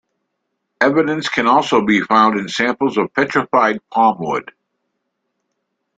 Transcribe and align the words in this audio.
Evidence 0.81 1.29
can 1.29 1.45
also 1.45 1.85
be 1.85 2.01
found 2.01 2.35
in 2.35 2.47
samples 2.47 2.97
of 2.97 3.13
petrified 3.13 3.79
palmwood. 3.91 4.49